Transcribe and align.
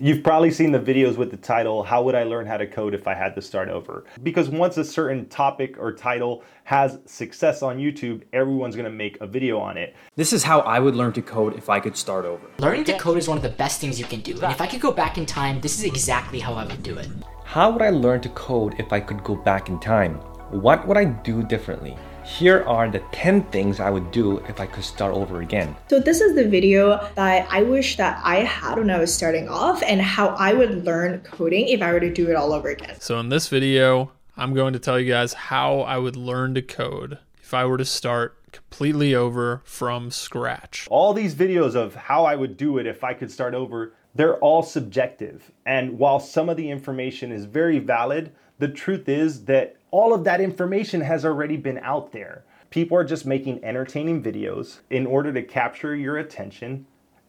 You've 0.00 0.22
probably 0.22 0.52
seen 0.52 0.70
the 0.70 0.78
videos 0.78 1.16
with 1.16 1.32
the 1.32 1.36
title, 1.36 1.82
How 1.82 2.04
Would 2.04 2.14
I 2.14 2.22
Learn 2.22 2.46
How 2.46 2.56
to 2.56 2.68
Code 2.68 2.94
If 2.94 3.08
I 3.08 3.14
Had 3.14 3.34
to 3.34 3.42
Start 3.42 3.68
Over? 3.68 4.04
Because 4.22 4.48
once 4.48 4.76
a 4.76 4.84
certain 4.84 5.28
topic 5.28 5.74
or 5.76 5.92
title 5.92 6.44
has 6.62 7.00
success 7.04 7.62
on 7.62 7.78
YouTube, 7.78 8.22
everyone's 8.32 8.76
gonna 8.76 8.90
make 8.90 9.20
a 9.20 9.26
video 9.26 9.58
on 9.58 9.76
it. 9.76 9.96
This 10.14 10.32
is 10.32 10.44
how 10.44 10.60
I 10.60 10.78
would 10.78 10.94
learn 10.94 11.12
to 11.14 11.20
code 11.20 11.56
if 11.56 11.68
I 11.68 11.80
could 11.80 11.96
start 11.96 12.26
over. 12.26 12.46
Learning 12.60 12.84
to 12.84 12.96
code 12.96 13.18
is 13.18 13.26
one 13.26 13.38
of 13.38 13.42
the 13.42 13.48
best 13.48 13.80
things 13.80 13.98
you 13.98 14.06
can 14.06 14.20
do. 14.20 14.34
And 14.34 14.52
if 14.52 14.60
I 14.60 14.68
could 14.68 14.80
go 14.80 14.92
back 14.92 15.18
in 15.18 15.26
time, 15.26 15.60
this 15.60 15.76
is 15.76 15.84
exactly 15.84 16.38
how 16.38 16.54
I 16.54 16.64
would 16.64 16.84
do 16.84 16.96
it. 16.96 17.08
How 17.42 17.68
would 17.68 17.82
I 17.82 17.90
learn 17.90 18.20
to 18.20 18.28
code 18.28 18.76
if 18.78 18.92
I 18.92 19.00
could 19.00 19.24
go 19.24 19.34
back 19.34 19.68
in 19.68 19.80
time? 19.80 20.20
What 20.52 20.86
would 20.86 20.96
I 20.96 21.06
do 21.06 21.42
differently? 21.42 21.96
Here 22.36 22.62
are 22.68 22.88
the 22.88 23.00
10 23.10 23.44
things 23.44 23.80
I 23.80 23.90
would 23.90 24.12
do 24.12 24.36
if 24.48 24.60
I 24.60 24.66
could 24.66 24.84
start 24.84 25.14
over 25.14 25.40
again. 25.40 25.74
So 25.88 25.98
this 25.98 26.20
is 26.20 26.36
the 26.36 26.46
video 26.46 27.08
that 27.16 27.48
I 27.50 27.62
wish 27.62 27.96
that 27.96 28.20
I 28.22 28.44
had 28.44 28.78
when 28.78 28.90
I 28.90 28.98
was 28.98 29.12
starting 29.12 29.48
off 29.48 29.82
and 29.82 30.00
how 30.00 30.28
I 30.28 30.52
would 30.52 30.84
learn 30.84 31.20
coding 31.20 31.66
if 31.68 31.82
I 31.82 31.90
were 31.90 32.00
to 32.00 32.12
do 32.12 32.30
it 32.30 32.36
all 32.36 32.52
over 32.52 32.68
again. 32.68 33.00
So 33.00 33.18
in 33.18 33.30
this 33.30 33.48
video, 33.48 34.12
I'm 34.36 34.54
going 34.54 34.74
to 34.74 34.78
tell 34.78 35.00
you 35.00 35.10
guys 35.10 35.32
how 35.32 35.80
I 35.80 35.98
would 35.98 36.16
learn 36.16 36.54
to 36.54 36.62
code 36.62 37.18
if 37.42 37.54
I 37.54 37.64
were 37.64 37.78
to 37.78 37.84
start 37.84 38.36
completely 38.52 39.14
over 39.14 39.62
from 39.64 40.10
scratch. 40.10 40.86
All 40.90 41.14
these 41.14 41.34
videos 41.34 41.74
of 41.74 41.94
how 41.94 42.24
I 42.24 42.36
would 42.36 42.56
do 42.56 42.78
it 42.78 42.86
if 42.86 43.02
I 43.02 43.14
could 43.14 43.32
start 43.32 43.54
over, 43.54 43.94
they're 44.18 44.36
all 44.38 44.64
subjective. 44.64 45.52
And 45.64 45.96
while 45.96 46.18
some 46.18 46.48
of 46.48 46.56
the 46.56 46.68
information 46.68 47.30
is 47.30 47.44
very 47.44 47.78
valid, 47.78 48.32
the 48.58 48.66
truth 48.66 49.08
is 49.08 49.44
that 49.44 49.76
all 49.92 50.12
of 50.12 50.24
that 50.24 50.40
information 50.40 51.00
has 51.00 51.24
already 51.24 51.56
been 51.56 51.78
out 51.78 52.10
there. 52.10 52.42
People 52.70 52.98
are 52.98 53.04
just 53.04 53.24
making 53.24 53.64
entertaining 53.64 54.20
videos 54.20 54.80
in 54.90 55.06
order 55.06 55.32
to 55.32 55.42
capture 55.42 55.94
your 55.94 56.18
attention 56.18 56.84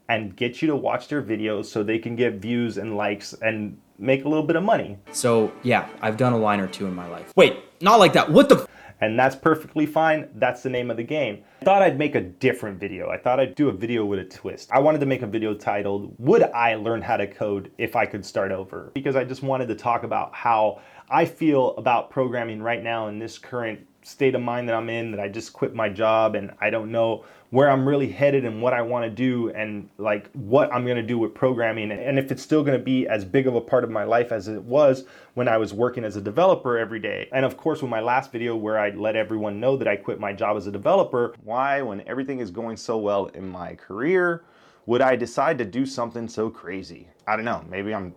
and 0.08 0.34
get 0.34 0.60
you 0.60 0.66
to 0.66 0.74
watch 0.74 1.06
their 1.06 1.22
videos 1.22 1.66
so 1.66 1.84
they 1.84 1.98
can 1.98 2.16
get 2.16 2.34
views 2.34 2.76
and 2.76 2.96
likes 2.96 3.34
and 3.34 3.78
make 4.00 4.24
a 4.24 4.28
little 4.28 4.44
bit 4.44 4.56
of 4.56 4.64
money. 4.64 4.98
So, 5.12 5.52
yeah, 5.62 5.88
I've 6.02 6.16
done 6.16 6.32
a 6.32 6.38
line 6.38 6.58
or 6.58 6.66
two 6.66 6.86
in 6.88 6.94
my 6.94 7.06
life. 7.06 7.32
Wait, 7.36 7.56
not 7.80 8.00
like 8.00 8.14
that. 8.14 8.28
What 8.28 8.48
the? 8.48 8.68
And 9.00 9.18
that's 9.18 9.34
perfectly 9.34 9.86
fine. 9.86 10.28
That's 10.34 10.62
the 10.62 10.70
name 10.70 10.90
of 10.90 10.96
the 10.96 11.02
game. 11.02 11.42
I 11.62 11.64
thought 11.64 11.82
I'd 11.82 11.98
make 11.98 12.14
a 12.14 12.20
different 12.20 12.78
video. 12.78 13.08
I 13.08 13.16
thought 13.16 13.40
I'd 13.40 13.54
do 13.54 13.68
a 13.68 13.72
video 13.72 14.04
with 14.04 14.18
a 14.18 14.24
twist. 14.24 14.70
I 14.72 14.78
wanted 14.78 15.00
to 15.00 15.06
make 15.06 15.22
a 15.22 15.26
video 15.26 15.54
titled, 15.54 16.14
Would 16.18 16.42
I 16.42 16.74
Learn 16.74 17.02
How 17.02 17.16
to 17.16 17.26
Code 17.26 17.70
If 17.78 17.96
I 17.96 18.06
Could 18.06 18.24
Start 18.24 18.52
Over? 18.52 18.90
Because 18.94 19.16
I 19.16 19.24
just 19.24 19.42
wanted 19.42 19.68
to 19.68 19.74
talk 19.74 20.02
about 20.02 20.34
how 20.34 20.80
I 21.08 21.24
feel 21.24 21.74
about 21.76 22.10
programming 22.10 22.62
right 22.62 22.82
now 22.82 23.08
in 23.08 23.18
this 23.18 23.38
current 23.38 23.80
state 24.02 24.34
of 24.34 24.40
mind 24.40 24.68
that 24.68 24.74
I'm 24.74 24.88
in, 24.88 25.10
that 25.10 25.20
I 25.20 25.28
just 25.28 25.52
quit 25.52 25.74
my 25.74 25.88
job 25.88 26.34
and 26.34 26.52
I 26.60 26.70
don't 26.70 26.90
know 26.90 27.24
where 27.50 27.68
I'm 27.68 27.86
really 27.86 28.08
headed 28.08 28.44
and 28.44 28.62
what 28.62 28.72
I 28.72 28.80
want 28.82 29.04
to 29.04 29.10
do 29.10 29.50
and 29.50 29.88
like 29.98 30.30
what 30.32 30.72
I'm 30.72 30.84
going 30.84 30.96
to 30.96 31.02
do 31.02 31.18
with 31.18 31.34
programming 31.34 31.90
and 31.90 32.18
if 32.18 32.30
it's 32.30 32.42
still 32.42 32.62
going 32.62 32.78
to 32.78 32.84
be 32.84 33.08
as 33.08 33.24
big 33.24 33.46
of 33.46 33.56
a 33.56 33.60
part 33.60 33.82
of 33.82 33.90
my 33.90 34.04
life 34.04 34.30
as 34.30 34.46
it 34.46 34.62
was 34.62 35.04
when 35.34 35.48
I 35.48 35.56
was 35.56 35.74
working 35.74 36.04
as 36.04 36.16
a 36.16 36.20
developer 36.20 36.78
every 36.78 37.00
day. 37.00 37.28
And 37.32 37.44
of 37.44 37.56
course, 37.56 37.82
with 37.82 37.90
my 37.90 38.00
last 38.00 38.30
video 38.30 38.54
where 38.54 38.78
I 38.78 38.90
let 38.90 39.16
everyone 39.16 39.58
know 39.58 39.76
that 39.76 39.88
I 39.88 39.96
quit 39.96 40.20
my 40.20 40.32
job 40.32 40.56
as 40.56 40.66
a 40.66 40.72
developer, 40.72 41.34
why, 41.42 41.82
when 41.82 42.06
everything 42.06 42.38
is 42.38 42.50
going 42.50 42.76
so 42.76 42.98
well 42.98 43.26
in 43.26 43.48
my 43.48 43.74
career, 43.74 44.44
would 44.86 45.02
I 45.02 45.16
decide 45.16 45.58
to 45.58 45.64
do 45.64 45.84
something 45.84 46.28
so 46.28 46.50
crazy? 46.50 47.08
I 47.26 47.36
don't 47.36 47.44
know. 47.44 47.64
Maybe 47.68 47.94
I'm 47.94 48.14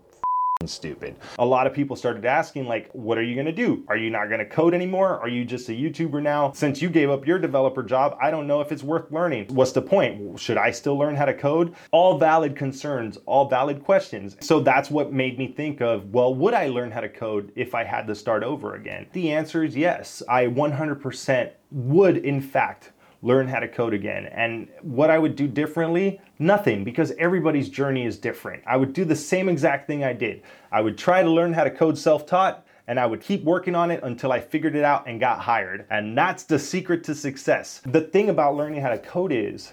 stupid. 0.68 1.16
A 1.40 1.46
lot 1.46 1.68
of 1.68 1.74
people 1.74 1.96
started 1.96 2.26
asking 2.26 2.68
like, 2.68 2.90
what 2.94 3.18
are 3.18 3.24
you 3.24 3.36
going 3.36 3.46
to 3.46 3.52
do? 3.52 3.84
Are 3.88 3.98
you 3.98 4.10
not 4.10 4.28
going 4.28 4.40
to 4.40 4.46
code 4.46 4.74
anymore? 4.74 5.20
Are 5.20 5.28
you 5.28 5.46
just 5.46 5.70
a 5.70 5.72
YouTuber 5.72 6.22
now? 6.22 6.52
Since 6.54 6.82
you 6.82 6.90
gave 6.90 7.10
up 7.10 7.28
your 7.28 7.40
developer 7.40 7.84
job, 7.84 8.18
I 8.22 8.32
don't 8.32 8.48
know 8.48 8.62
if 8.62 8.72
it's 8.72 8.84
worth 8.84 9.12
learning. 9.12 9.48
What's 9.50 9.72
the 9.72 9.82
point? 9.82 10.40
Should 10.40 10.58
I 10.58 10.72
still 10.72 10.98
learn 10.98 11.16
how 11.16 11.26
to 11.26 11.34
code? 11.34 11.76
All 11.92 12.18
valid 12.18 12.56
concerns, 12.56 13.18
all 13.26 13.48
valid 13.50 13.84
questions. 13.84 14.38
So 14.40 14.60
that's 14.60 14.90
what 14.90 15.12
made 15.12 15.38
me 15.38 15.48
think 15.48 15.82
of, 15.82 16.14
well, 16.14 16.34
would 16.34 16.54
I 16.54 16.68
learn 16.68 16.92
how 16.92 17.02
to 17.02 17.10
code 17.10 17.52
if 17.56 17.76
I 17.76 17.84
had 17.84 18.08
to 18.08 18.16
start 18.16 18.44
over 18.44 18.76
again? 18.76 19.08
The 19.14 19.32
answer 19.32 19.64
is 19.64 19.76
yes. 19.76 20.24
I 20.30 20.46
100% 20.46 21.52
would 21.72 22.18
in 22.18 22.40
fact 22.40 22.93
learn 23.24 23.48
how 23.48 23.60
to 23.60 23.68
code 23.68 23.94
again. 23.94 24.28
And 24.28 24.68
what 24.82 25.10
I 25.10 25.18
would 25.18 25.36
do 25.36 25.48
differently? 25.48 26.22
Nothing, 26.38 26.84
because 26.84 27.14
everybody's 27.18 27.70
journey 27.70 28.06
is 28.06 28.20
different. 28.20 28.62
I 28.68 28.78
would 28.78 28.94
do 28.94 29.06
the 29.06 29.16
same 29.16 29.50
exact 29.50 29.88
thing 29.88 30.04
I 30.04 30.14
did. 30.14 30.44
I 30.72 30.82
would 30.82 30.98
try 30.98 31.24
to 31.24 31.30
learn 31.30 31.54
how 31.54 31.64
to 31.64 31.72
code 31.72 31.98
self 31.98 32.28
taught. 32.28 32.68
And 32.86 33.00
I 33.00 33.06
would 33.06 33.22
keep 33.22 33.46
working 33.46 33.76
on 33.76 33.92
it 33.92 34.02
until 34.04 34.34
I 34.34 34.42
figured 34.42 34.76
it 34.76 34.84
out 34.84 35.08
and 35.08 35.18
got 35.18 35.40
hired. 35.40 35.86
And 35.90 36.18
that's 36.18 36.44
the 36.44 36.60
secret 36.60 37.02
to 37.06 37.16
success. 37.16 37.82
The 37.86 38.02
thing 38.02 38.30
about 38.30 38.58
learning 38.58 38.82
how 38.82 38.90
to 38.90 38.98
code 38.98 39.32
is 39.32 39.72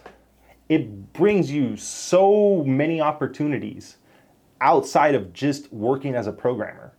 it 0.68 1.12
brings 1.12 1.50
you 1.50 1.76
so 1.76 2.62
many 2.62 3.00
opportunities 3.00 3.96
outside 4.60 5.16
of 5.16 5.32
just 5.32 5.72
working 5.72 6.14
as 6.14 6.28
a 6.28 6.32
programmer. 6.32 6.92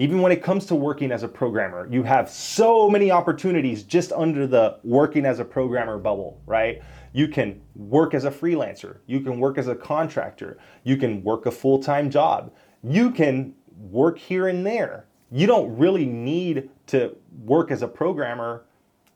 Even 0.00 0.22
when 0.22 0.32
it 0.32 0.42
comes 0.42 0.64
to 0.64 0.74
working 0.74 1.12
as 1.12 1.24
a 1.24 1.28
programmer, 1.28 1.86
you 1.90 2.02
have 2.02 2.30
so 2.30 2.88
many 2.88 3.10
opportunities 3.10 3.82
just 3.82 4.12
under 4.12 4.46
the 4.46 4.78
working 4.82 5.26
as 5.26 5.40
a 5.40 5.44
programmer 5.44 5.98
bubble, 5.98 6.40
right? 6.46 6.80
You 7.12 7.28
can 7.28 7.60
work 7.76 8.14
as 8.14 8.24
a 8.24 8.30
freelancer, 8.30 9.00
you 9.04 9.20
can 9.20 9.38
work 9.38 9.58
as 9.58 9.68
a 9.68 9.74
contractor, 9.74 10.56
you 10.84 10.96
can 10.96 11.22
work 11.22 11.44
a 11.44 11.50
full 11.50 11.82
time 11.82 12.08
job, 12.08 12.50
you 12.82 13.10
can 13.10 13.52
work 13.76 14.18
here 14.18 14.48
and 14.48 14.64
there. 14.64 15.04
You 15.30 15.46
don't 15.46 15.76
really 15.76 16.06
need 16.06 16.70
to 16.86 17.14
work 17.44 17.70
as 17.70 17.82
a 17.82 17.88
programmer 17.88 18.64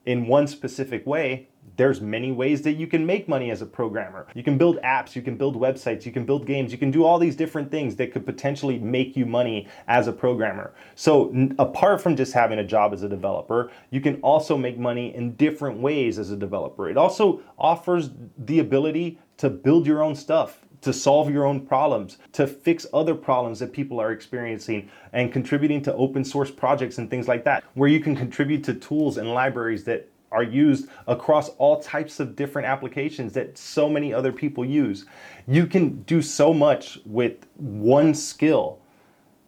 in 0.05 0.27
one 0.27 0.47
specific 0.47 1.07
way 1.07 1.49
there's 1.77 2.01
many 2.01 2.33
ways 2.33 2.63
that 2.63 2.73
you 2.73 2.87
can 2.87 3.05
make 3.05 3.29
money 3.29 3.51
as 3.51 3.63
a 3.63 3.67
programmer. 3.67 4.27
You 4.35 4.43
can 4.43 4.59
build 4.59 4.81
apps, 4.83 5.17
you 5.17 5.23
can 5.23 5.37
build 5.37 5.57
websites, 5.57 6.07
you 6.07 6.13
can 6.13 6.25
build 6.25 6.47
games, 6.47 6.73
you 6.73 6.79
can 6.79 6.91
do 6.91 7.05
all 7.05 7.19
these 7.19 7.37
different 7.37 7.71
things 7.71 7.97
that 7.97 8.13
could 8.13 8.25
potentially 8.25 8.79
make 8.79 9.17
you 9.17 9.27
money 9.27 9.69
as 9.89 10.07
a 10.07 10.13
programmer. 10.13 10.75
So, 10.95 11.31
n- 11.31 11.55
apart 11.59 12.01
from 12.01 12.17
just 12.17 12.33
having 12.33 12.59
a 12.59 12.65
job 12.65 12.93
as 12.93 13.03
a 13.03 13.09
developer, 13.09 13.71
you 13.91 14.01
can 14.01 14.21
also 14.21 14.57
make 14.57 14.79
money 14.79 15.15
in 15.15 15.35
different 15.35 15.81
ways 15.81 16.19
as 16.19 16.31
a 16.31 16.37
developer. 16.37 16.89
It 16.89 16.97
also 16.97 17.41
offers 17.59 18.11
the 18.39 18.61
ability 18.61 19.19
to 19.39 19.51
build 19.51 19.87
your 19.87 20.03
own 20.03 20.15
stuff, 20.15 20.61
to 20.83 20.93
solve 20.93 21.31
your 21.31 21.47
own 21.47 21.67
problems, 21.67 22.19
to 22.33 22.47
fix 22.47 22.87
other 22.93 23.15
problems 23.15 23.59
that 23.59 23.73
people 23.73 24.01
are 24.01 24.13
experiencing, 24.13 24.89
and 25.13 25.33
contributing 25.33 25.83
to 25.83 25.95
open 25.95 26.25
source 26.25 26.51
projects 26.51 26.99
and 26.99 27.11
things 27.11 27.27
like 27.27 27.43
that, 27.45 27.65
where 27.75 27.89
you 27.89 28.01
can 28.01 28.15
contribute 28.15 28.63
to 28.65 28.75
tools 28.75 29.17
and 29.17 29.33
libraries 29.33 29.85
that 29.85 30.09
are 30.35 30.43
used 30.43 30.89
across 31.07 31.49
all 31.51 31.81
types 31.81 32.21
of 32.21 32.37
different 32.37 32.67
applications 32.67 33.33
that 33.35 33.57
so 33.57 33.89
many 33.89 34.13
other 34.13 34.33
people 34.33 34.65
use. 34.65 35.07
You 35.47 35.67
can 35.67 36.03
do 36.03 36.21
so 36.21 36.53
much 36.53 36.99
with 37.07 37.47
one 37.57 38.13
skill 38.15 38.81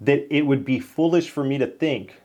that 0.00 0.26
it 0.34 0.42
would 0.42 0.64
be 0.64 0.78
foolish 0.78 1.30
for 1.30 1.42
me 1.42 1.58
to 1.58 1.66
think 1.66 2.22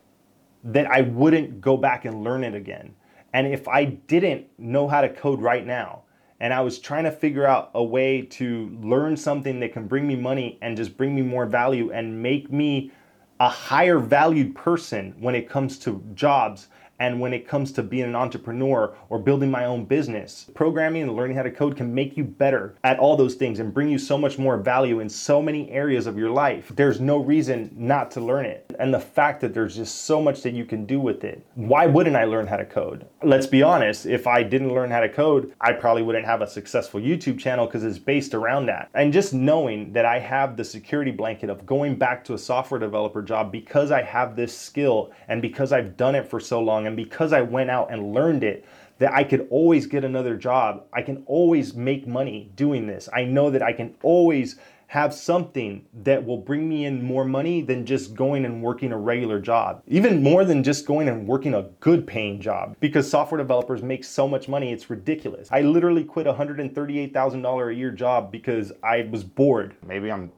that 0.64 0.86
I 0.86 1.02
wouldn't 1.02 1.60
go 1.60 1.76
back 1.76 2.06
and 2.06 2.24
learn 2.24 2.44
it 2.44 2.54
again. 2.54 2.94
And 3.34 3.48
if 3.48 3.68
I 3.68 3.86
didn't 3.86 4.48
know 4.60 4.88
how 4.88 5.02
to 5.02 5.10
code 5.10 5.42
right 5.42 5.66
now, 5.66 6.04
and 6.40 6.54
I 6.54 6.62
was 6.62 6.80
trying 6.80 7.04
to 7.06 7.12
figure 7.12 7.46
out 7.46 7.72
a 7.76 7.84
way 7.84 8.24
to 8.24 8.78
learn 8.82 9.16
something 9.16 9.60
that 9.60 9.74
can 9.74 9.88
bring 9.88 10.08
me 10.08 10.16
money 10.16 10.58
and 10.62 10.76
just 10.76 10.98
bring 10.98 11.16
me 11.16 11.22
more 11.22 11.46
value 11.46 11.92
and 11.92 12.22
make 12.22 12.52
me 12.52 12.92
a 13.40 13.50
higher 13.50 14.00
valued 14.00 14.56
person 14.56 15.16
when 15.20 15.36
it 15.36 15.48
comes 15.48 15.80
to 15.80 16.04
jobs 16.14 16.68
and 17.02 17.20
when 17.20 17.34
it 17.34 17.48
comes 17.48 17.72
to 17.72 17.82
being 17.82 18.04
an 18.04 18.16
entrepreneur 18.16 18.96
or 19.10 19.18
building 19.18 19.50
my 19.50 19.66
own 19.66 19.84
business. 19.86 20.46
Programming 20.54 21.02
and 21.02 21.16
learning 21.16 21.36
how 21.36 21.42
to 21.42 21.50
code 21.50 21.76
can 21.76 21.92
make 21.92 22.16
you 22.16 22.24
better 22.24 22.76
at 22.84 23.00
all 23.00 23.18
those 23.18 23.34
things 23.34 23.60
and 23.60 23.74
bring 23.74 23.90
you 23.90 23.98
so 23.98 24.20
much 24.20 24.38
more 24.38 24.56
value 24.56 25.00
in 25.00 25.10
so 25.10 25.42
many 25.42 25.68
areas 25.72 26.06
of 26.06 26.16
your 26.16 26.30
life. 26.30 26.72
There's 26.76 27.02
no 27.02 27.18
reason 27.18 27.72
not 27.76 28.12
to 28.12 28.22
learn 28.22 28.46
it. 28.46 28.72
And 28.78 28.94
the 28.94 29.00
fact 29.00 29.42
that 29.42 29.52
there's 29.52 29.78
just 29.78 30.04
so 30.04 30.22
much 30.22 30.44
that 30.44 30.54
you 30.54 30.64
can 30.64 30.86
do 30.86 31.00
with 31.00 31.24
it. 31.24 31.44
Why 31.56 31.88
wouldn't 31.88 32.16
I 32.16 32.26
learn 32.26 32.46
how 32.46 32.58
to 32.58 32.66
code? 32.66 33.08
Let's 33.24 33.48
be 33.48 33.64
honest, 33.64 34.06
if 34.06 34.28
I 34.28 34.44
didn't 34.44 34.72
learn 34.72 34.92
how 34.92 35.00
to 35.00 35.10
code, 35.10 35.54
I 35.60 35.74
probably 35.74 36.04
wouldn't 36.04 36.26
have 36.26 36.44
a 36.44 36.48
successful 36.48 37.00
YouTube 37.00 37.40
channel 37.40 37.66
because 37.66 37.84
it's 37.84 37.98
based 37.98 38.36
around 38.36 38.68
that. 38.68 38.90
And 38.94 39.12
just 39.12 39.34
knowing 39.34 39.92
that 39.94 40.06
I 40.06 40.20
have 40.20 40.56
the 40.56 40.64
security 40.64 41.12
blanket 41.12 41.50
of 41.50 41.66
going 41.66 41.96
back 41.96 42.24
to 42.26 42.36
a 42.36 42.38
software 42.38 42.80
developer 42.80 43.24
job 43.24 43.52
because 43.52 43.90
I 43.90 44.04
have 44.04 44.36
this 44.36 44.56
skill 44.56 45.12
and 45.28 45.42
because 45.42 45.72
I've 45.72 45.98
done 45.98 46.14
it 46.14 46.28
for 46.28 46.40
so 46.40 46.62
long 46.62 46.91
and 46.92 46.98
because 46.98 47.32
I 47.32 47.42
went 47.42 47.70
out 47.70 47.92
and 47.92 48.14
learned 48.14 48.44
it, 48.44 48.66
that 49.00 49.14
I 49.14 49.24
could 49.24 49.48
always 49.50 49.88
get 49.88 50.04
another 50.04 50.36
job. 50.36 50.84
I 50.94 51.02
can 51.02 51.24
always 51.26 51.74
make 51.74 52.06
money 52.06 52.52
doing 52.56 52.86
this. 52.86 53.10
I 53.12 53.24
know 53.24 53.50
that 53.50 53.64
I 53.64 53.74
can 53.74 53.96
always 54.04 54.58
have 54.88 55.14
something 55.14 55.86
that 56.04 56.26
will 56.26 56.38
bring 56.38 56.68
me 56.68 56.84
in 56.84 57.02
more 57.02 57.24
money 57.24 57.62
than 57.62 57.86
just 57.86 58.14
going 58.14 58.44
and 58.44 58.62
working 58.62 58.92
a 58.92 58.98
regular 58.98 59.40
job. 59.40 59.82
Even 59.88 60.22
more 60.22 60.44
than 60.44 60.64
just 60.64 60.86
going 60.86 61.08
and 61.08 61.26
working 61.26 61.54
a 61.54 61.64
good 61.80 62.06
paying 62.06 62.42
job 62.42 62.76
because 62.82 63.10
software 63.10 63.38
developers 63.38 63.82
make 63.82 64.04
so 64.04 64.28
much 64.28 64.50
money, 64.50 64.74
it's 64.74 64.90
ridiculous. 64.90 65.48
I 65.50 65.62
literally 65.62 66.04
quit 66.04 66.28
a 66.28 66.34
$138,000 66.34 67.70
a 67.70 67.74
year 67.74 67.92
job 67.92 68.34
because 68.34 68.74
I 68.84 69.04
was 69.10 69.24
bored. 69.24 69.76
Maybe 69.88 70.12
I'm 70.12 70.30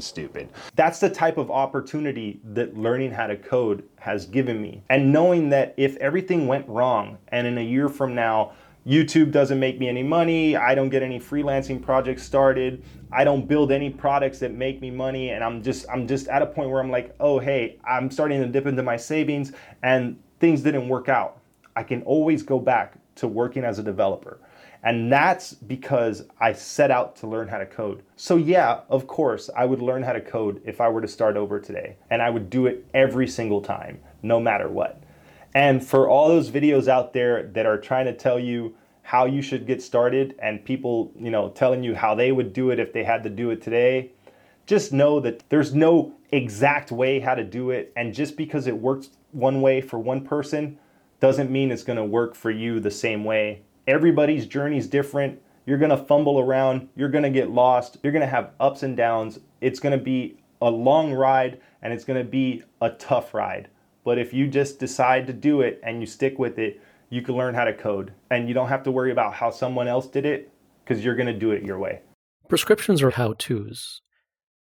stupid. 0.00 0.48
That's 0.74 1.00
the 1.00 1.10
type 1.10 1.36
of 1.38 1.50
opportunity 1.50 2.40
that 2.44 2.76
learning 2.76 3.12
how 3.12 3.26
to 3.26 3.36
code 3.36 3.84
has 3.98 4.26
given 4.26 4.60
me. 4.60 4.82
And 4.88 5.12
knowing 5.12 5.50
that 5.50 5.74
if 5.76 5.96
everything 5.96 6.46
went 6.46 6.68
wrong 6.68 7.18
and 7.28 7.46
in 7.46 7.58
a 7.58 7.62
year 7.62 7.88
from 7.88 8.14
now, 8.14 8.52
YouTube 8.86 9.30
doesn't 9.30 9.60
make 9.60 9.78
me 9.78 9.88
any 9.88 10.02
money. 10.02 10.56
I 10.56 10.74
don't 10.74 10.88
get 10.88 11.02
any 11.02 11.20
freelancing 11.20 11.82
projects 11.82 12.22
started. 12.22 12.82
I 13.12 13.24
don't 13.24 13.46
build 13.46 13.72
any 13.72 13.90
products 13.90 14.38
that 14.38 14.52
make 14.52 14.80
me 14.80 14.90
money 14.90 15.30
and 15.30 15.44
I'm 15.44 15.62
just 15.62 15.86
I'm 15.90 16.06
just 16.06 16.28
at 16.28 16.40
a 16.40 16.46
point 16.46 16.70
where 16.70 16.80
I'm 16.80 16.90
like, 16.90 17.14
"Oh, 17.20 17.38
hey, 17.38 17.78
I'm 17.86 18.10
starting 18.10 18.40
to 18.40 18.48
dip 18.48 18.66
into 18.66 18.82
my 18.82 18.96
savings 18.96 19.52
and 19.82 20.18
things 20.38 20.62
didn't 20.62 20.88
work 20.88 21.08
out." 21.10 21.40
I 21.76 21.82
can 21.82 22.02
always 22.02 22.42
go 22.42 22.58
back 22.58 22.94
to 23.16 23.28
working 23.28 23.64
as 23.64 23.78
a 23.78 23.82
developer. 23.82 24.40
And 24.82 25.12
that's 25.12 25.52
because 25.52 26.24
I 26.40 26.54
set 26.54 26.90
out 26.90 27.16
to 27.16 27.26
learn 27.26 27.48
how 27.48 27.58
to 27.58 27.66
code. 27.66 28.02
So, 28.16 28.36
yeah, 28.36 28.80
of 28.88 29.06
course, 29.06 29.50
I 29.54 29.66
would 29.66 29.82
learn 29.82 30.02
how 30.02 30.14
to 30.14 30.20
code 30.20 30.62
if 30.64 30.80
I 30.80 30.88
were 30.88 31.02
to 31.02 31.08
start 31.08 31.36
over 31.36 31.60
today. 31.60 31.96
And 32.08 32.22
I 32.22 32.30
would 32.30 32.48
do 32.48 32.66
it 32.66 32.86
every 32.94 33.28
single 33.28 33.60
time, 33.60 34.00
no 34.22 34.40
matter 34.40 34.68
what. 34.68 35.02
And 35.54 35.84
for 35.84 36.08
all 36.08 36.28
those 36.28 36.50
videos 36.50 36.88
out 36.88 37.12
there 37.12 37.42
that 37.48 37.66
are 37.66 37.78
trying 37.78 38.06
to 38.06 38.14
tell 38.14 38.38
you 38.38 38.74
how 39.02 39.26
you 39.26 39.42
should 39.42 39.66
get 39.66 39.82
started 39.82 40.36
and 40.40 40.64
people, 40.64 41.12
you 41.18 41.30
know, 41.30 41.50
telling 41.50 41.82
you 41.82 41.94
how 41.94 42.14
they 42.14 42.32
would 42.32 42.52
do 42.52 42.70
it 42.70 42.78
if 42.78 42.92
they 42.92 43.04
had 43.04 43.22
to 43.24 43.30
do 43.30 43.50
it 43.50 43.60
today, 43.60 44.12
just 44.66 44.92
know 44.92 45.20
that 45.20 45.42
there's 45.48 45.74
no 45.74 46.14
exact 46.30 46.92
way 46.92 47.18
how 47.18 47.34
to 47.34 47.42
do 47.42 47.70
it. 47.70 47.92
And 47.96 48.14
just 48.14 48.36
because 48.36 48.66
it 48.66 48.78
works 48.78 49.10
one 49.32 49.60
way 49.60 49.80
for 49.80 49.98
one 49.98 50.24
person 50.24 50.78
doesn't 51.18 51.50
mean 51.50 51.70
it's 51.70 51.82
going 51.82 51.96
to 51.96 52.04
work 52.04 52.34
for 52.34 52.50
you 52.50 52.78
the 52.80 52.90
same 52.90 53.24
way. 53.24 53.62
Everybody's 53.90 54.46
journey 54.46 54.78
is 54.78 54.86
different. 54.86 55.42
You're 55.66 55.76
going 55.76 55.90
to 55.90 55.96
fumble 55.96 56.38
around. 56.38 56.88
You're 56.94 57.08
going 57.08 57.24
to 57.24 57.30
get 57.30 57.50
lost. 57.50 57.96
You're 58.04 58.12
going 58.12 58.20
to 58.20 58.28
have 58.28 58.52
ups 58.60 58.84
and 58.84 58.96
downs. 58.96 59.40
It's 59.60 59.80
going 59.80 59.98
to 59.98 60.02
be 60.02 60.38
a 60.62 60.70
long 60.70 61.12
ride 61.12 61.60
and 61.82 61.92
it's 61.92 62.04
going 62.04 62.24
to 62.24 62.30
be 62.30 62.62
a 62.80 62.90
tough 62.90 63.34
ride. 63.34 63.68
But 64.04 64.16
if 64.16 64.32
you 64.32 64.46
just 64.46 64.78
decide 64.78 65.26
to 65.26 65.32
do 65.32 65.62
it 65.62 65.80
and 65.82 66.00
you 66.00 66.06
stick 66.06 66.38
with 66.38 66.56
it, 66.60 66.80
you 67.08 67.20
can 67.20 67.36
learn 67.36 67.52
how 67.52 67.64
to 67.64 67.74
code. 67.74 68.12
And 68.30 68.46
you 68.46 68.54
don't 68.54 68.68
have 68.68 68.84
to 68.84 68.92
worry 68.92 69.10
about 69.10 69.34
how 69.34 69.50
someone 69.50 69.88
else 69.88 70.06
did 70.06 70.24
it 70.24 70.52
because 70.84 71.04
you're 71.04 71.16
going 71.16 71.26
to 71.26 71.32
do 71.36 71.50
it 71.50 71.64
your 71.64 71.80
way. 71.80 72.00
Prescriptions 72.48 73.02
are 73.02 73.10
how 73.10 73.34
to's, 73.38 74.02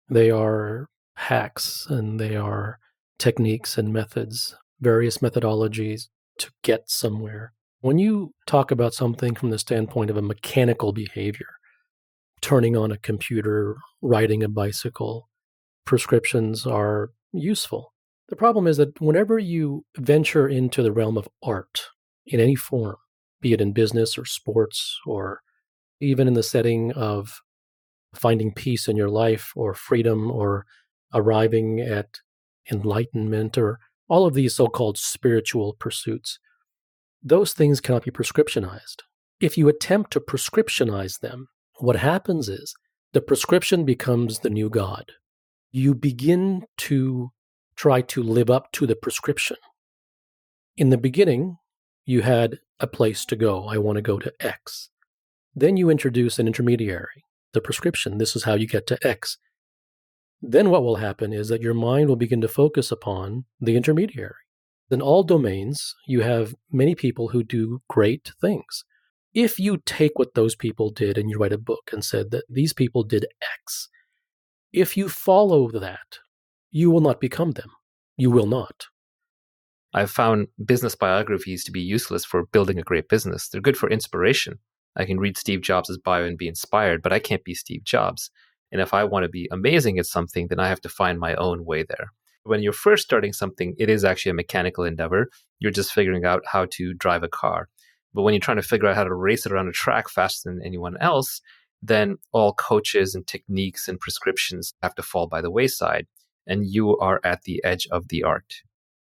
they 0.10 0.32
are 0.32 0.88
hacks 1.18 1.86
and 1.88 2.20
they 2.20 2.36
are 2.36 2.80
techniques 3.20 3.78
and 3.78 3.94
methods, 3.94 4.56
various 4.82 5.20
methodologies 5.20 6.08
to 6.40 6.50
get 6.64 6.90
somewhere. 6.90 7.54
When 7.82 7.98
you 7.98 8.34
talk 8.46 8.72
about 8.72 8.94
something 8.94 9.36
from 9.36 9.52
the 9.52 9.60
standpoint 9.60 10.10
of 10.10 10.18
a 10.18 10.22
mechanical 10.22 10.92
behavior, 10.92 11.48
turning 12.42 12.76
on 12.76 12.92
a 12.92 12.98
computer, 12.98 13.78
riding 14.02 14.44
a 14.44 14.50
bicycle, 14.50 15.30
prescriptions 15.86 16.68
are 16.68 17.12
useful. 17.32 17.94
The 18.28 18.36
problem 18.36 18.68
is 18.68 18.76
that 18.78 19.00
whenever 19.00 19.40
you 19.40 19.86
venture 19.98 20.48
into 20.48 20.84
the 20.84 20.92
realm 20.92 21.18
of 21.18 21.30
art 21.42 21.84
in 22.28 22.42
any 22.42 22.56
form, 22.56 22.98
be 23.40 23.54
it 23.54 23.62
in 23.62 23.72
business 23.72 24.18
or 24.18 24.26
sports 24.26 25.00
or 25.06 25.40
even 26.02 26.28
in 26.28 26.34
the 26.34 26.44
setting 26.44 26.92
of 26.92 27.40
finding 28.14 28.54
peace 28.54 28.90
in 28.90 28.98
your 28.98 29.10
life 29.10 29.54
or 29.56 29.74
freedom 29.74 30.30
or 30.30 30.66
arriving 31.14 31.80
at 31.80 32.20
enlightenment 32.70 33.58
or 33.58 33.80
all 34.10 34.26
of 34.26 34.34
these 34.34 34.56
so 34.56 34.68
called 34.68 34.98
spiritual 34.98 35.78
pursuits, 35.80 36.40
those 37.22 37.54
things 37.54 37.82
cannot 37.82 38.04
be 38.04 38.12
prescriptionized. 38.12 39.02
If 39.40 39.58
you 39.58 39.68
attempt 39.68 40.12
to 40.12 40.20
prescriptionize 40.20 41.20
them, 41.20 41.48
what 41.80 41.98
happens 41.98 42.50
is 42.50 42.76
the 43.14 43.22
prescription 43.22 43.86
becomes 43.86 44.40
the 44.40 44.50
new 44.50 44.70
God. 44.70 45.14
You 45.72 45.96
begin 45.96 46.64
to 46.78 47.32
try 47.76 48.02
to 48.02 48.22
live 48.22 48.50
up 48.50 48.72
to 48.74 48.86
the 48.86 48.96
prescription. 48.96 49.58
In 50.76 50.90
the 50.90 50.98
beginning, 50.98 51.58
you 52.06 52.22
had 52.22 52.60
a 52.80 52.88
place 52.88 53.26
to 53.26 53.36
go. 53.36 53.68
I 53.68 53.78
want 53.78 53.98
to 53.98 54.02
go 54.02 54.20
to 54.20 54.34
X. 54.40 54.90
Then 55.56 55.78
you 55.78 55.90
introduce 55.90 56.40
an 56.40 56.48
intermediary, 56.48 57.24
the 57.54 57.62
prescription. 57.62 58.18
This 58.18 58.36
is 58.36 58.44
how 58.44 58.54
you 58.56 58.68
get 58.68 58.88
to 58.88 59.08
X. 59.08 59.38
Then 60.42 60.70
what 60.70 60.84
will 60.84 60.98
happen 60.98 61.34
is 61.34 61.50
that 61.50 61.62
your 61.62 61.74
mind 61.74 62.08
will 62.08 62.16
begin 62.16 62.42
to 62.42 62.48
focus 62.48 62.92
upon 62.92 63.46
the 63.60 63.76
intermediary. 63.76 64.36
In 64.92 65.02
all 65.02 65.24
domains, 65.24 65.96
you 66.08 66.22
have 66.22 66.56
many 66.72 66.96
people 66.96 67.30
who 67.30 67.44
do 67.44 67.82
great 67.88 68.32
things. 68.42 68.84
If 69.34 69.60
you 69.60 69.78
take 69.86 70.18
what 70.18 70.34
those 70.34 70.56
people 70.56 70.90
did 70.90 71.18
and 71.18 71.30
you 71.30 71.38
write 71.38 71.54
a 71.54 71.60
book 71.60 71.92
and 71.94 72.04
said 72.04 72.32
that 72.32 72.46
these 72.50 72.74
people 72.74 73.04
did 73.04 73.28
X, 73.64 73.90
if 74.74 74.98
you 74.98 75.08
follow 75.08 75.70
that, 75.70 76.20
you 76.72 76.90
will 76.90 77.02
not 77.02 77.22
become 77.22 77.52
them. 77.52 77.70
You 78.18 78.32
will 78.32 78.48
not. 78.48 78.88
I've 79.94 80.12
found 80.12 80.48
business 80.64 80.96
biographies 80.96 81.64
to 81.64 81.72
be 81.72 81.82
useless 81.82 82.26
for 82.26 82.46
building 82.46 82.80
a 82.80 82.84
great 82.84 83.10
business. 83.10 83.48
They're 83.48 83.62
good 83.62 83.78
for 83.78 83.90
inspiration. 83.90 84.60
I 84.96 85.06
can 85.06 85.20
read 85.20 85.38
Steve 85.38 85.62
Jobs' 85.62 85.98
bio 85.98 86.24
and 86.26 86.38
be 86.38 86.48
inspired, 86.48 87.02
but 87.02 87.14
I 87.14 87.20
can't 87.20 87.44
be 87.44 87.54
Steve 87.54 87.84
Jobs. 87.84 88.32
And 88.72 88.82
if 88.82 88.94
I 88.94 89.04
want 89.04 89.24
to 89.24 89.30
be 89.30 89.48
amazing 89.52 89.98
at 89.98 90.06
something, 90.06 90.48
then 90.48 90.60
I 90.60 90.68
have 90.68 90.82
to 90.82 90.90
find 90.90 91.20
my 91.20 91.36
own 91.36 91.66
way 91.66 91.84
there. 91.84 92.12
When 92.44 92.62
you're 92.62 92.74
first 92.74 93.04
starting 93.04 93.34
something, 93.34 93.76
it 93.78 93.90
is 93.90 94.04
actually 94.04 94.32
a 94.32 94.36
mechanical 94.36 94.84
endeavor. 94.84 95.28
You're 95.60 95.72
just 95.72 95.94
figuring 95.94 96.26
out 96.26 96.44
how 96.46 96.68
to 96.72 96.94
drive 96.94 97.24
a 97.24 97.28
car. 97.28 97.68
But 98.14 98.24
when 98.24 98.34
you're 98.34 98.42
trying 98.42 98.58
to 98.58 98.64
figure 98.64 98.88
out 98.88 98.96
how 98.96 99.04
to 99.04 99.14
race 99.14 99.46
it 99.46 99.52
around 99.52 99.68
a 99.68 99.74
track 99.74 100.10
faster 100.10 100.50
than 100.50 100.66
anyone 100.66 100.98
else, 101.00 101.42
then 101.82 102.18
all 102.32 102.54
coaches 102.54 103.14
and 103.14 103.26
techniques 103.28 103.88
and 103.88 104.00
prescriptions 104.00 104.74
have 104.82 104.96
to 104.96 105.04
fall 105.04 105.28
by 105.28 105.42
the 105.42 105.52
wayside 105.52 106.08
and 106.50 106.66
you 106.66 106.98
are 106.98 107.22
at 107.24 107.44
the 107.44 107.64
edge 107.64 107.88
of 107.92 108.10
the 108.10 108.24
art. 108.24 108.56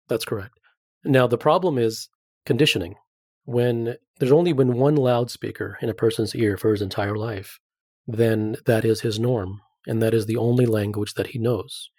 That's 0.09 0.25
correct. 0.25 0.59
Now, 1.05 1.27
the 1.27 1.39
problem 1.39 1.79
is 1.79 2.09
conditioning. 2.45 2.97
When 3.45 3.97
there's 4.19 4.33
only 4.33 4.53
been 4.53 4.75
one 4.75 4.97
loudspeaker 4.97 5.79
in 5.81 5.89
a 5.89 5.95
person's 5.95 6.35
ear 6.35 6.57
for 6.57 6.73
his 6.73 6.83
entire 6.83 7.17
life, 7.17 7.59
then 8.07 8.57
that 8.67 8.85
is 8.85 9.01
his 9.01 9.19
norm, 9.19 9.63
and 9.87 10.03
that 10.03 10.13
is 10.13 10.27
the 10.27 10.37
only 10.37 10.67
language 10.67 11.15
that 11.15 11.29
he 11.29 11.39
knows. 11.39 11.91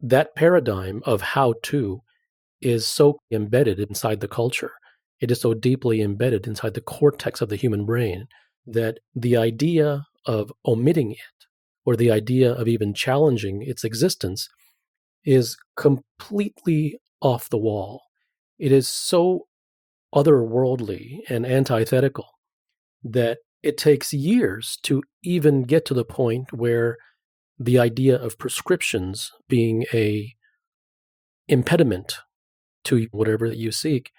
That 0.00 0.34
paradigm 0.34 1.02
of 1.04 1.20
how 1.20 1.54
to 1.64 2.02
is 2.60 2.86
so 2.86 3.18
embedded 3.30 3.78
inside 3.78 4.20
the 4.20 4.28
culture. 4.28 4.72
It 5.20 5.30
is 5.30 5.40
so 5.40 5.54
deeply 5.54 6.00
embedded 6.00 6.46
inside 6.46 6.74
the 6.74 6.80
cortex 6.80 7.40
of 7.40 7.48
the 7.48 7.56
human 7.56 7.84
brain 7.84 8.26
that 8.66 8.98
the 9.14 9.36
idea 9.36 10.04
of 10.26 10.52
omitting 10.66 11.12
it 11.12 11.46
or 11.84 11.96
the 11.96 12.10
idea 12.10 12.52
of 12.52 12.68
even 12.68 12.94
challenging 12.94 13.62
its 13.62 13.82
existence 13.82 14.48
is 15.24 15.56
completely 15.76 16.98
off 17.20 17.48
the 17.48 17.58
wall. 17.58 18.02
It 18.58 18.72
is 18.72 18.88
so 18.88 19.46
otherworldly 20.14 21.18
and 21.28 21.46
antithetical 21.46 22.26
that 23.02 23.38
it 23.62 23.76
takes 23.76 24.12
years 24.12 24.78
to 24.82 25.02
even 25.22 25.62
get 25.62 25.84
to 25.86 25.94
the 25.94 26.04
point 26.04 26.52
where 26.52 26.96
the 27.58 27.78
idea 27.78 28.16
of 28.16 28.38
prescriptions 28.38 29.32
being 29.48 29.84
a 29.92 30.34
impediment 31.48 32.18
to 32.84 33.08
whatever 33.10 33.48
that 33.48 33.58
you 33.58 33.72
seek 33.72 34.12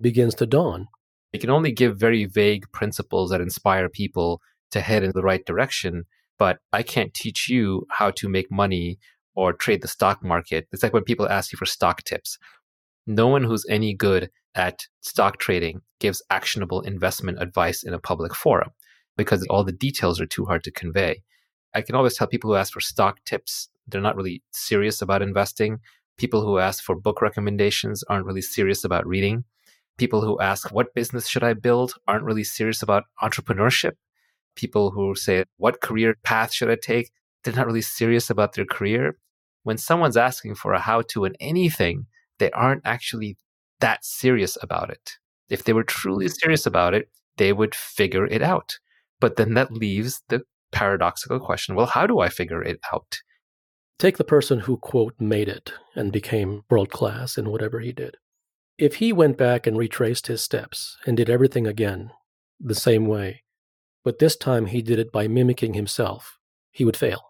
begins 0.00 0.34
to 0.36 0.46
dawn. 0.46 0.88
You 1.32 1.40
can 1.40 1.50
only 1.50 1.72
give 1.72 1.98
very 1.98 2.24
vague 2.24 2.70
principles 2.72 3.30
that 3.30 3.40
inspire 3.40 3.88
people 3.88 4.40
to 4.70 4.80
head 4.80 5.02
in 5.02 5.12
the 5.14 5.22
right 5.22 5.44
direction, 5.44 6.04
but 6.38 6.58
I 6.72 6.82
can't 6.82 7.12
teach 7.12 7.48
you 7.48 7.86
how 7.90 8.10
to 8.12 8.28
make 8.28 8.50
money 8.50 8.98
or 9.34 9.52
trade 9.52 9.82
the 9.82 9.88
stock 9.88 10.24
market. 10.24 10.66
It's 10.72 10.82
like 10.82 10.92
when 10.92 11.04
people 11.04 11.28
ask 11.28 11.52
you 11.52 11.58
for 11.58 11.66
stock 11.66 12.02
tips. 12.04 12.38
No 13.06 13.28
one 13.28 13.44
who's 13.44 13.66
any 13.68 13.94
good 13.94 14.30
at 14.54 14.86
stock 15.02 15.38
trading 15.38 15.82
gives 16.00 16.22
actionable 16.30 16.80
investment 16.80 17.40
advice 17.40 17.82
in 17.82 17.92
a 17.92 17.98
public 17.98 18.34
forum 18.34 18.70
because 19.16 19.46
all 19.48 19.64
the 19.64 19.72
details 19.72 20.20
are 20.20 20.26
too 20.26 20.46
hard 20.46 20.64
to 20.64 20.70
convey. 20.70 21.22
I 21.74 21.82
can 21.82 21.94
always 21.94 22.16
tell 22.16 22.26
people 22.26 22.50
who 22.50 22.56
ask 22.56 22.72
for 22.72 22.80
stock 22.80 23.24
tips, 23.24 23.68
they're 23.86 24.00
not 24.00 24.16
really 24.16 24.42
serious 24.52 25.02
about 25.02 25.22
investing. 25.22 25.80
People 26.16 26.42
who 26.42 26.58
ask 26.58 26.82
for 26.82 26.96
book 26.96 27.20
recommendations 27.20 28.02
aren't 28.04 28.26
really 28.26 28.42
serious 28.42 28.84
about 28.84 29.06
reading. 29.06 29.44
People 29.98 30.22
who 30.22 30.40
ask, 30.40 30.72
What 30.72 30.94
business 30.94 31.28
should 31.28 31.44
I 31.44 31.52
build? 31.52 31.94
aren't 32.06 32.24
really 32.24 32.44
serious 32.44 32.82
about 32.82 33.04
entrepreneurship. 33.22 33.92
People 34.54 34.90
who 34.90 35.14
say, 35.14 35.44
What 35.58 35.80
career 35.80 36.16
path 36.24 36.52
should 36.52 36.70
I 36.70 36.76
take? 36.76 37.10
They're 37.44 37.54
not 37.54 37.66
really 37.66 37.82
serious 37.82 38.30
about 38.30 38.54
their 38.54 38.64
career 38.64 39.16
when 39.66 39.78
someone's 39.78 40.16
asking 40.16 40.54
for 40.54 40.74
a 40.74 40.78
how 40.78 41.02
to 41.02 41.24
in 41.24 41.34
anything, 41.40 42.06
they 42.38 42.52
aren't 42.52 42.82
actually 42.84 43.36
that 43.80 44.04
serious 44.04 44.56
about 44.62 44.90
it. 44.90 45.14
If 45.50 45.64
they 45.64 45.72
were 45.72 45.82
truly 45.82 46.28
serious 46.28 46.66
about 46.66 46.94
it, 46.94 47.08
they 47.36 47.52
would 47.52 47.74
figure 47.74 48.26
it 48.26 48.42
out. 48.42 48.78
But 49.18 49.34
then 49.34 49.54
that 49.54 49.72
leaves 49.72 50.22
the 50.28 50.42
paradoxical 50.72 51.40
question 51.40 51.74
well, 51.74 51.86
how 51.86 52.06
do 52.06 52.20
I 52.20 52.28
figure 52.28 52.62
it 52.62 52.80
out? 52.92 53.18
Take 53.98 54.18
the 54.18 54.24
person 54.24 54.60
who, 54.60 54.76
quote, 54.76 55.14
made 55.18 55.48
it 55.48 55.72
and 55.94 56.12
became 56.12 56.64
world 56.68 56.90
class 56.90 57.38
in 57.38 57.50
whatever 57.50 57.80
he 57.80 57.92
did. 57.92 58.16
If 58.78 58.96
he 58.96 59.12
went 59.12 59.38
back 59.38 59.66
and 59.66 59.78
retraced 59.78 60.26
his 60.26 60.42
steps 60.42 60.98
and 61.06 61.16
did 61.16 61.30
everything 61.30 61.66
again 61.66 62.10
the 62.60 62.74
same 62.74 63.06
way, 63.06 63.42
but 64.04 64.18
this 64.18 64.36
time 64.36 64.66
he 64.66 64.82
did 64.82 64.98
it 64.98 65.10
by 65.10 65.28
mimicking 65.28 65.74
himself, 65.74 66.36
he 66.72 66.84
would 66.84 66.96
fail. 66.96 67.22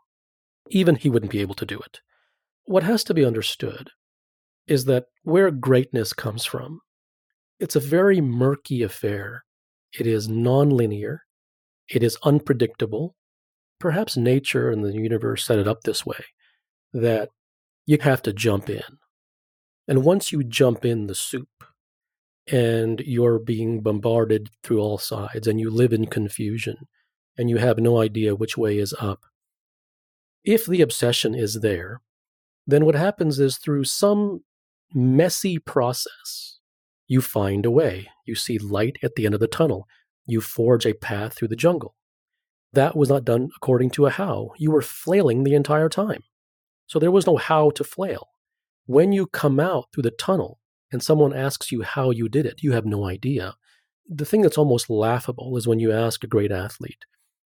Even 0.71 0.97
he 0.97 1.09
wouldn't 1.09 1.31
be 1.31 1.41
able 1.41 1.55
to 1.55 1.65
do 1.65 1.79
it. 1.79 2.01
What 2.65 2.83
has 2.83 3.05
to 3.05 3.15
be 3.15 3.25
understood 3.25 3.91
is 4.67 4.87
that 4.87 5.05
where 5.23 5.53
greatness 5.53 6.13
comes 6.13 6.45
from, 6.45 6.81
it's 7.61 7.77
a 7.77 7.81
very 7.81 8.21
murky 8.21 8.83
affair. 8.83 9.45
it 9.99 10.07
is 10.07 10.29
nonlinear, 10.29 11.19
it 11.89 12.03
is 12.03 12.19
unpredictable. 12.25 13.15
Perhaps 13.79 14.17
nature 14.17 14.71
and 14.71 14.85
the 14.85 14.93
universe 14.93 15.45
set 15.45 15.59
it 15.59 15.69
up 15.69 15.83
this 15.83 16.07
way 16.07 16.25
that 16.93 17.31
you 17.85 17.99
have 18.01 18.23
to 18.23 18.33
jump 18.33 18.71
in. 18.71 18.83
And 19.89 20.05
once 20.05 20.33
you 20.33 20.43
jump 20.43 20.85
in 20.85 21.07
the 21.07 21.15
soup 21.15 21.65
and 22.51 23.01
you're 23.01 23.39
being 23.39 23.81
bombarded 23.81 24.51
through 24.63 24.81
all 24.81 24.99
sides 24.99 25.47
and 25.47 25.61
you 25.61 25.71
live 25.71 25.93
in 25.93 26.07
confusion 26.07 26.89
and 27.37 27.51
you 27.51 27.59
have 27.59 27.79
no 27.79 28.01
idea 28.01 28.35
which 28.35 28.57
way 28.57 28.79
is 28.79 28.95
up, 28.99 29.21
if 30.45 30.65
the 30.65 30.81
obsession 30.81 31.35
is 31.35 31.61
there, 31.61 32.01
then 32.67 32.85
what 32.85 32.95
happens 32.95 33.39
is 33.39 33.59
through 33.59 33.85
some 33.85 34.43
messy 34.95 35.59
process, 35.59 36.59
you 37.07 37.21
find 37.21 37.67
a 37.67 37.71
way. 37.71 38.09
You 38.25 38.35
see 38.35 38.59
light 38.59 38.97
at 39.03 39.15
the 39.15 39.27
end 39.27 39.35
of 39.35 39.41
the 39.41 39.47
tunnel. 39.47 39.87
You 40.27 40.41
forge 40.41 40.87
a 40.87 40.95
path 40.95 41.35
through 41.35 41.49
the 41.49 41.57
jungle. 41.57 41.95
That 42.77 42.95
was 42.95 43.09
not 43.09 43.25
done 43.25 43.49
according 43.57 43.89
to 43.93 44.05
a 44.05 44.11
how. 44.11 44.51
You 44.59 44.71
were 44.71 44.83
flailing 44.83 45.45
the 45.45 45.55
entire 45.55 45.89
time. 45.89 46.23
So 46.87 46.99
there 46.99 47.11
was 47.11 47.27
no 47.27 47.39
how 47.39 47.71
to 47.71 47.83
flail. 47.83 48.29
When 48.85 49.13
you 49.13 49.27
come 49.29 49.59
out 49.59 49.87
through 49.93 50.03
the 50.03 50.11
tunnel 50.11 50.61
and 50.93 51.03
someone 51.03 51.33
asks 51.33 51.73
you 51.73 51.81
how 51.81 52.11
you 52.11 52.29
did 52.29 52.45
it, 52.45 52.63
you 52.63 52.73
have 52.73 52.85
no 52.85 53.07
idea. 53.07 53.55
The 54.07 54.27
thing 54.27 54.43
that's 54.43 54.59
almost 54.59 54.91
laughable 54.91 55.57
is 55.57 55.67
when 55.67 55.81
you 55.81 55.91
ask 55.91 56.23
a 56.23 56.27
great 56.27 56.53
athlete, 56.53 57.07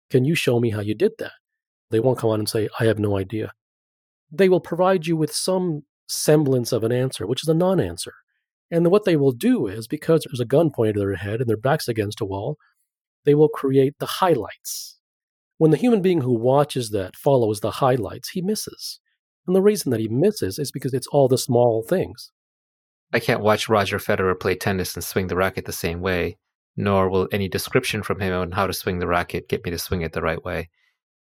Can 0.10 0.24
you 0.24 0.34
show 0.34 0.62
me 0.62 0.70
how 0.70 0.80
you 0.80 0.96
did 0.96 1.12
that? 1.20 1.34
They 1.92 2.00
won't 2.00 2.20
come 2.20 2.30
on 2.30 2.40
and 2.40 2.48
say, 2.48 2.70
I 2.80 2.86
have 2.86 2.98
no 2.98 3.18
idea. 3.18 3.52
They 4.32 4.48
will 4.48 4.62
provide 4.62 5.08
you 5.08 5.18
with 5.18 5.34
some 5.34 5.84
semblance 6.08 6.72
of 6.72 6.86
an 6.86 6.94
answer, 6.94 7.28
which 7.28 7.44
is 7.44 7.50
a 7.50 7.54
non 7.54 7.82
answer. 7.82 8.14
And 8.72 8.90
what 8.92 9.04
they 9.04 9.18
will 9.18 9.34
do 9.34 9.68
is, 9.68 9.90
because 9.90 10.24
there's 10.24 10.40
a 10.40 10.46
gun 10.46 10.72
pointed 10.72 10.94
to 10.94 11.00
their 11.02 11.16
head 11.16 11.42
and 11.42 11.50
their 11.50 11.58
back's 11.58 11.90
against 11.90 12.22
a 12.22 12.26
wall, 12.26 12.56
they 13.26 13.36
will 13.36 13.50
create 13.50 13.96
the 14.00 14.06
highlights. 14.06 14.97
When 15.58 15.72
the 15.72 15.78
human 15.78 16.02
being 16.02 16.22
who 16.22 16.38
watches 16.38 16.92
that 16.92 17.16
follows 17.16 17.62
the 17.62 17.72
highlights, 17.72 18.30
he 18.30 18.42
misses. 18.42 19.00
And 19.48 19.56
the 19.56 19.62
reason 19.62 19.92
that 19.92 20.00
he 20.00 20.08
misses 20.08 20.60
is 20.60 20.72
because 20.72 20.94
it's 20.94 21.08
all 21.08 21.28
the 21.28 21.38
small 21.38 21.82
things. 21.82 22.32
I 23.14 23.20
can't 23.20 23.42
watch 23.42 23.70
Roger 23.70 23.98
Federer 23.98 24.40
play 24.40 24.56
tennis 24.56 24.94
and 24.94 25.04
swing 25.04 25.28
the 25.28 25.36
racket 25.36 25.66
the 25.66 25.72
same 25.72 26.02
way, 26.02 26.38
nor 26.76 27.10
will 27.10 27.28
any 27.32 27.48
description 27.48 28.04
from 28.04 28.20
him 28.20 28.34
on 28.34 28.52
how 28.52 28.68
to 28.68 28.74
swing 28.74 29.00
the 29.00 29.08
racket 29.08 29.50
get 29.50 29.64
me 29.64 29.72
to 29.72 29.80
swing 29.80 30.02
it 30.02 30.14
the 30.14 30.22
right 30.22 30.44
way. 30.44 30.70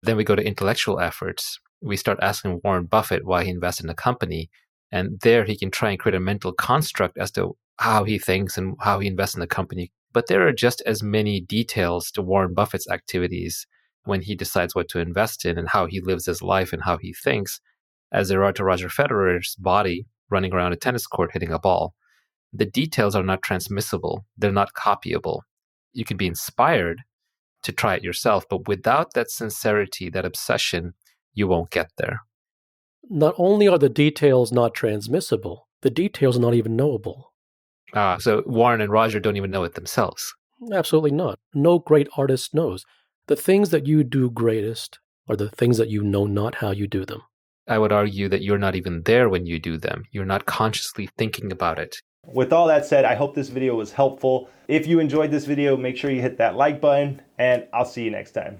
Then 0.01 0.17
we 0.17 0.23
go 0.23 0.35
to 0.35 0.45
intellectual 0.45 0.99
efforts. 0.99 1.59
We 1.81 1.95
start 1.95 2.19
asking 2.21 2.61
Warren 2.63 2.85
Buffett 2.85 3.25
why 3.25 3.43
he 3.43 3.51
invests 3.51 3.81
in 3.81 3.89
a 3.89 3.95
company, 3.95 4.49
and 4.91 5.19
there 5.21 5.45
he 5.45 5.57
can 5.57 5.71
try 5.71 5.91
and 5.91 5.99
create 5.99 6.15
a 6.15 6.19
mental 6.19 6.51
construct 6.51 7.17
as 7.17 7.31
to 7.31 7.55
how 7.77 8.03
he 8.03 8.17
thinks 8.17 8.57
and 8.57 8.75
how 8.81 8.99
he 8.99 9.07
invests 9.07 9.35
in 9.35 9.39
the 9.39 9.47
company. 9.47 9.91
But 10.11 10.27
there 10.27 10.47
are 10.47 10.53
just 10.53 10.81
as 10.85 11.03
many 11.03 11.39
details 11.39 12.11
to 12.11 12.21
Warren 12.21 12.53
Buffett's 12.53 12.89
activities 12.89 13.67
when 14.05 14.21
he 14.21 14.35
decides 14.35 14.73
what 14.73 14.87
to 14.89 14.99
invest 14.99 15.45
in 15.45 15.57
and 15.57 15.69
how 15.69 15.85
he 15.85 15.99
lives 15.99 16.25
his 16.25 16.41
life 16.41 16.71
and 16.73 16.83
how 16.83 16.97
he 16.97 17.13
thinks 17.13 17.59
as 18.11 18.29
there 18.29 18.43
are 18.43 18.53
to 18.53 18.63
Roger 18.63 18.87
Federer's 18.87 19.55
body 19.55 20.05
running 20.29 20.53
around 20.53 20.73
a 20.73 20.77
tennis 20.77 21.05
court 21.05 21.31
hitting 21.33 21.51
a 21.51 21.59
ball. 21.59 21.93
The 22.53 22.65
details 22.65 23.15
are 23.15 23.23
not 23.23 23.41
transmissible, 23.41 24.25
they're 24.37 24.51
not 24.51 24.73
copyable. 24.73 25.41
You 25.93 26.05
can 26.05 26.17
be 26.17 26.27
inspired 26.27 27.01
to 27.63 27.71
try 27.71 27.95
it 27.95 28.03
yourself, 28.03 28.45
but 28.49 28.67
without 28.67 29.13
that 29.13 29.29
sincerity, 29.29 30.09
that 30.11 30.25
obsession, 30.25 30.93
you 31.33 31.47
won't 31.47 31.71
get 31.71 31.91
there. 31.97 32.21
Not 33.09 33.35
only 33.37 33.67
are 33.67 33.77
the 33.77 33.89
details 33.89 34.51
not 34.51 34.73
transmissible, 34.73 35.67
the 35.81 35.89
details 35.89 36.37
are 36.37 36.41
not 36.41 36.53
even 36.53 36.75
knowable. 36.75 37.33
Ah, 37.93 38.17
so 38.17 38.43
Warren 38.45 38.81
and 38.81 38.91
Roger 38.91 39.19
don't 39.19 39.37
even 39.37 39.51
know 39.51 39.63
it 39.63 39.75
themselves. 39.75 40.33
Absolutely 40.71 41.11
not. 41.11 41.39
No 41.53 41.79
great 41.79 42.07
artist 42.17 42.53
knows. 42.53 42.85
The 43.27 43.35
things 43.35 43.71
that 43.71 43.87
you 43.87 44.03
do 44.03 44.29
greatest 44.29 44.99
are 45.27 45.35
the 45.35 45.49
things 45.49 45.77
that 45.79 45.89
you 45.89 46.03
know 46.03 46.27
not 46.27 46.55
how 46.55 46.69
you 46.69 46.85
do 46.85 47.05
them. 47.05 47.23
I 47.67 47.79
would 47.79 47.91
argue 47.91 48.29
that 48.29 48.43
you're 48.43 48.59
not 48.59 48.75
even 48.75 49.01
there 49.01 49.29
when 49.29 49.47
you 49.47 49.57
do 49.57 49.77
them. 49.77 50.03
You're 50.11 50.25
not 50.25 50.45
consciously 50.45 51.09
thinking 51.17 51.51
about 51.51 51.79
it. 51.79 51.95
With 52.27 52.53
all 52.53 52.67
that 52.67 52.85
said, 52.85 53.03
I 53.03 53.15
hope 53.15 53.33
this 53.33 53.49
video 53.49 53.73
was 53.73 53.91
helpful. 53.93 54.47
If 54.67 54.85
you 54.85 54.99
enjoyed 54.99 55.31
this 55.31 55.45
video, 55.45 55.75
make 55.75 55.97
sure 55.97 56.11
you 56.11 56.21
hit 56.21 56.37
that 56.37 56.55
like 56.55 56.79
button, 56.79 57.19
and 57.39 57.65
I'll 57.73 57.85
see 57.85 58.03
you 58.03 58.11
next 58.11 58.33
time. 58.33 58.59